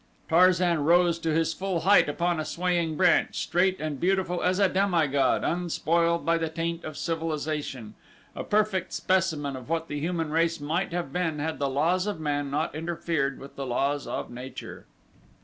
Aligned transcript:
Tarzan 0.27 0.83
rose 0.83 1.19
to 1.19 1.31
his 1.31 1.53
full 1.53 1.81
height 1.81 2.09
upon 2.09 2.39
a 2.39 2.43
swaying 2.43 2.95
branch 2.97 3.37
straight 3.37 3.79
and 3.79 3.99
beautiful 3.99 4.41
as 4.41 4.57
a 4.57 4.67
demigod 4.67 5.43
unspoiled 5.43 6.25
by 6.25 6.39
the 6.39 6.49
taint 6.49 6.83
of 6.83 6.97
civilization 6.97 7.93
a 8.35 8.43
perfect 8.43 8.93
specimen 8.93 9.55
of 9.55 9.69
what 9.69 9.89
the 9.89 9.99
human 9.99 10.31
race 10.31 10.59
might 10.59 10.91
have 10.91 11.13
been 11.13 11.37
had 11.37 11.59
the 11.59 11.69
laws 11.69 12.07
of 12.07 12.19
man 12.19 12.49
not 12.49 12.73
interfered 12.73 13.37
with 13.37 13.55
the 13.55 13.67
laws 13.67 14.07
of 14.07 14.31
nature. 14.31 14.87